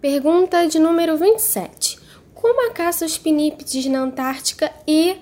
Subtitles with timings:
[0.00, 1.98] Pergunta de número 27.
[2.34, 5.16] Como a caça aos pinípedes na Antártica e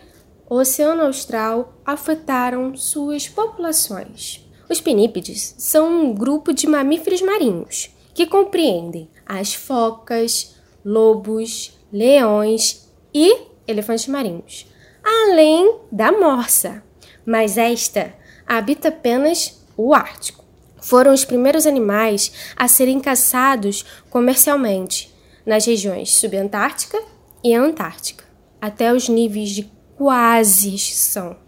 [0.51, 4.45] Oceano Austral afetaram suas populações?
[4.69, 13.43] Os pinípedes são um grupo de mamíferos marinhos que compreendem as focas, lobos, leões e
[13.69, 14.67] elefantes marinhos,
[15.05, 16.83] além da morsa,
[17.25, 18.13] mas esta
[18.45, 20.44] habita apenas o Ártico
[20.85, 25.11] foram os primeiros animais a serem caçados comercialmente
[25.47, 27.03] nas regiões subantártica
[27.43, 28.25] e antártica,
[28.61, 31.39] até os níveis de quase extinção.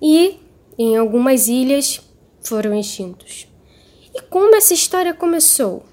[0.00, 0.38] E,
[0.78, 2.00] em algumas ilhas,
[2.40, 3.46] foram extintos.
[4.14, 5.84] E como essa história começou?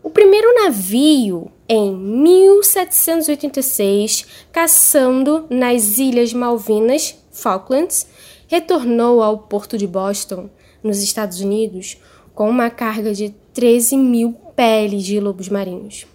[0.00, 8.06] O primeiro navio, em 1786, caçando nas Ilhas Malvinas, Falklands,
[8.46, 10.48] retornou ao porto de Boston,
[10.82, 11.98] nos Estados Unidos,
[12.40, 16.06] com uma carga de 13 mil peles de lobos marinhos.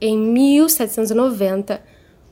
[0.00, 1.82] Em 1790,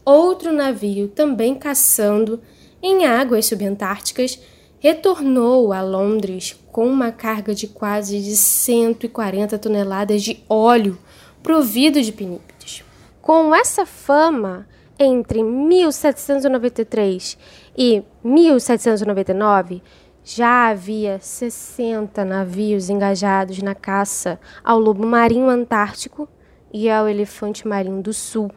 [0.03, 2.41] outro navio, também caçando
[2.83, 4.41] em águas subantárticas,
[4.79, 10.97] retornou a Londres com uma carga de quase de 140 toneladas de óleo
[11.43, 12.83] provido de pinípedes.
[13.21, 14.67] Com essa fama,
[14.99, 17.37] entre 1793
[17.77, 19.83] e 1799,
[20.31, 26.29] já havia 60 navios engajados na caça ao lobo marinho antártico
[26.71, 28.51] e ao elefante marinho do sul,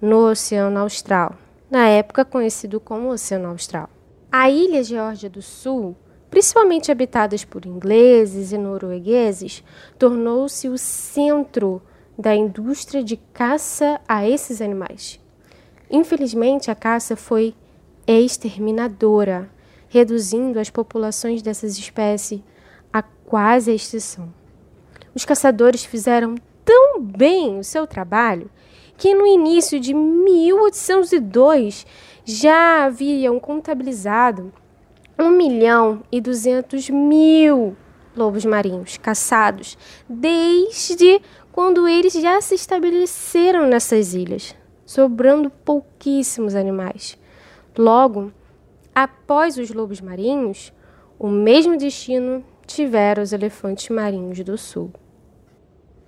[0.00, 1.36] no Oceano Austral,
[1.70, 3.88] na época conhecido como Oceano Austral.
[4.32, 5.94] A ilha Geórgia do Sul,
[6.28, 9.62] principalmente habitadas por ingleses e noruegueses,
[9.96, 11.80] tornou-se o centro
[12.18, 15.20] da indústria de caça a esses animais.
[15.88, 17.54] Infelizmente, a caça foi
[18.08, 19.54] exterminadora
[19.88, 22.40] reduzindo as populações dessas espécies
[22.92, 24.32] a quase extinção.
[25.14, 26.34] Os caçadores fizeram
[26.64, 28.50] tão bem o seu trabalho
[28.96, 31.86] que no início de 1802
[32.24, 34.52] já haviam contabilizado
[35.18, 37.76] 1 milhão e 200 mil
[38.16, 39.76] lobos marinhos caçados
[40.08, 41.20] desde
[41.52, 44.54] quando eles já se estabeleceram nessas ilhas,
[44.84, 47.18] sobrando pouquíssimos animais.
[47.76, 48.32] Logo,
[48.98, 50.72] Após os lobos marinhos,
[51.18, 54.90] o mesmo destino tiveram os elefantes marinhos do sul.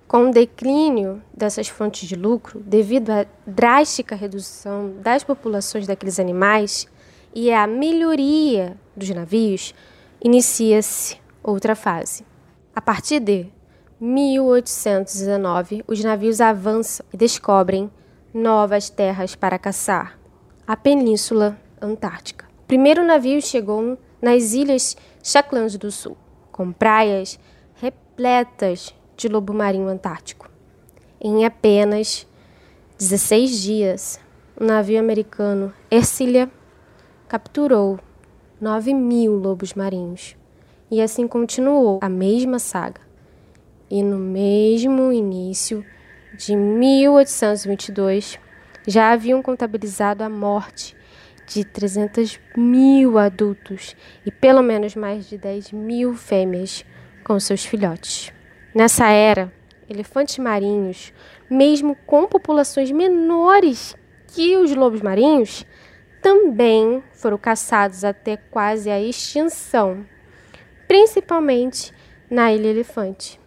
[0.07, 6.87] Com o declínio dessas fontes de lucro, devido à drástica redução das populações daqueles animais
[7.31, 9.75] e à melhoria dos navios,
[10.19, 12.25] inicia-se outra fase.
[12.75, 13.45] A partir de
[13.99, 17.91] 1819, os navios avançam e descobrem
[18.33, 20.17] novas terras para caçar
[20.65, 26.15] a Península Antártica primeiro navio chegou nas ilhas Shetland do Sul,
[26.51, 27.39] com praias
[27.81, 30.47] repletas de lobo marinho antártico.
[31.19, 32.27] Em apenas
[32.99, 34.19] 16 dias,
[34.55, 36.47] o navio americano Ercilia
[37.27, 37.99] capturou
[38.61, 40.37] 9 mil lobos marinhos.
[40.91, 43.01] E assim continuou a mesma saga.
[43.89, 45.83] E no mesmo início
[46.37, 48.37] de 1822,
[48.85, 50.98] já haviam contabilizado a morte
[51.49, 56.85] de 300 mil adultos e pelo menos mais de 10 mil fêmeas
[57.23, 58.31] com seus filhotes.
[58.73, 59.51] Nessa era,
[59.89, 61.11] elefantes marinhos,
[61.49, 63.95] mesmo com populações menores
[64.27, 65.65] que os lobos marinhos,
[66.21, 70.05] também foram caçados até quase a extinção,
[70.87, 71.91] principalmente
[72.29, 73.39] na Ilha Elefante.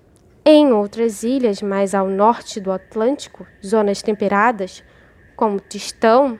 [0.45, 4.83] Em outras ilhas mais ao norte do Atlântico, zonas temperadas,
[5.37, 6.39] como Tistão,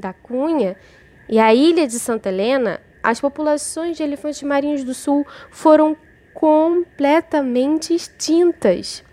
[0.00, 0.76] da Cunha
[1.30, 5.96] e a ilha de Santa Helena, as populações de elefantes marinhos do sul foram
[6.34, 9.04] completamente extintas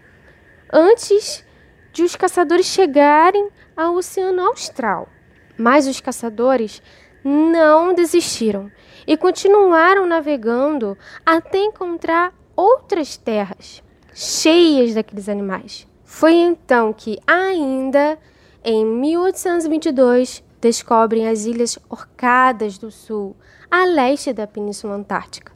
[0.74, 1.46] antes
[1.94, 5.08] de os caçadores chegarem ao Oceano Austral.
[5.56, 6.82] Mas os caçadores
[7.24, 8.72] não desistiram
[9.06, 13.84] e continuaram navegando até encontrar outras terras
[14.14, 15.88] cheias daqueles animais.
[16.04, 18.18] Foi então que, ainda
[18.64, 23.36] em 1822, descobrem as Ilhas Orcadas do Sul,
[23.70, 25.52] a leste da Península Antártica.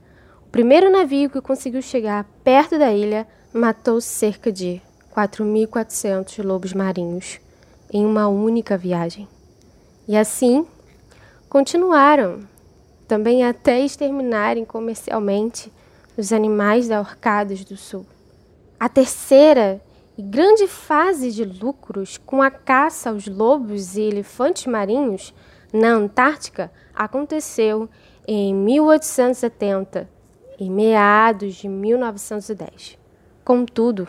[0.45, 4.81] O primeiro navio que conseguiu chegar perto da ilha matou cerca de
[5.15, 7.39] 4.400 lobos marinhos
[7.91, 9.27] em uma única viagem.
[10.07, 10.65] E assim
[11.49, 12.39] continuaram,
[13.07, 15.71] também até exterminarem comercialmente
[16.17, 18.05] os animais da Orcadas do Sul.
[18.79, 19.81] A terceira
[20.21, 25.33] grande fase de lucros com a caça aos lobos e elefantes marinhos
[25.73, 27.89] na Antártica aconteceu
[28.27, 30.09] em 1870
[30.59, 32.97] e meados de 1910.
[33.43, 34.07] Contudo,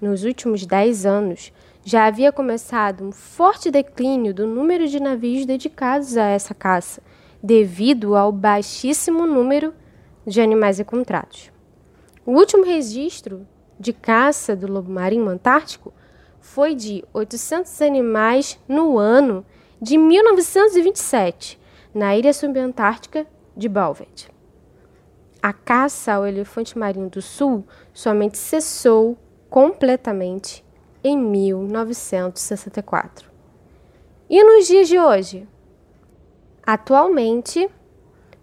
[0.00, 1.52] nos últimos dez anos,
[1.82, 7.02] já havia começado um forte declínio do número de navios dedicados a essa caça,
[7.42, 9.74] devido ao baixíssimo número
[10.26, 11.50] de animais encontrados.
[12.26, 13.46] O último registro
[13.78, 15.92] de caça do lobo marinho antártico
[16.40, 19.44] foi de 800 animais no ano
[19.80, 21.60] de 1927,
[21.92, 23.26] na ilha subantártica
[23.56, 24.28] de Balvet.
[25.42, 29.18] A caça ao elefante marinho do sul somente cessou
[29.50, 30.64] completamente
[31.02, 33.34] em 1964.
[34.28, 35.46] E nos dias de hoje?
[36.66, 37.70] Atualmente,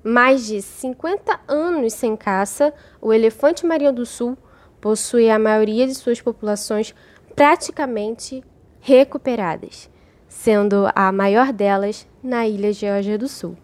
[0.04, 4.38] mais de 50 anos sem caça, o elefante marinho do sul
[4.82, 6.94] possui a maioria de suas populações
[7.36, 8.44] praticamente
[8.82, 9.90] recuperadas,
[10.28, 13.56] sendo a maior delas na ilha Geórgia do Sul.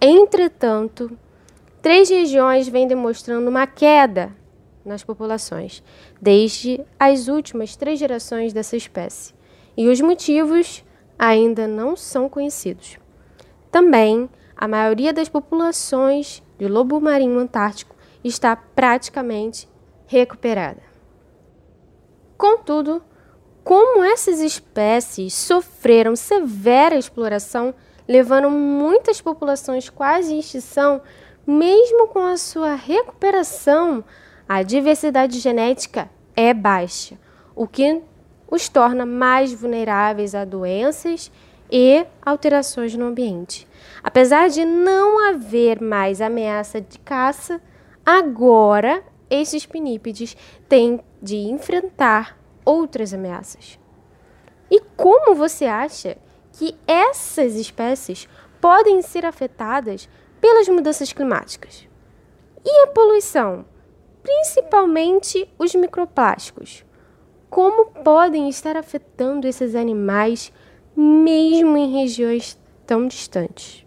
[0.00, 1.10] Entretanto,
[1.82, 4.36] três regiões vêm demonstrando uma queda
[4.84, 5.82] nas populações,
[6.20, 9.34] desde as últimas três gerações dessa espécie,
[9.76, 10.84] e os motivos
[11.18, 12.98] ainda não são conhecidos.
[13.70, 19.68] Também, a maioria das populações de lobo marinho antártico está praticamente
[20.10, 20.82] recuperada.
[22.36, 23.00] Contudo,
[23.62, 27.72] como essas espécies sofreram severa exploração,
[28.08, 31.00] levando muitas populações quase em extinção,
[31.46, 34.02] mesmo com a sua recuperação,
[34.48, 37.16] a diversidade genética é baixa,
[37.54, 38.02] o que
[38.50, 41.30] os torna mais vulneráveis a doenças
[41.70, 43.64] e alterações no ambiente.
[44.02, 47.60] Apesar de não haver mais ameaça de caça,
[48.04, 50.36] agora esses pinípedes
[50.68, 53.78] têm de enfrentar outras ameaças.
[54.70, 56.18] E como você acha
[56.52, 58.28] que essas espécies
[58.60, 60.08] podem ser afetadas
[60.40, 61.88] pelas mudanças climáticas?
[62.64, 63.64] E a poluição?
[64.22, 66.84] principalmente os microplásticos.
[67.48, 70.52] Como podem estar afetando esses animais
[70.96, 73.84] mesmo em regiões tão distantes?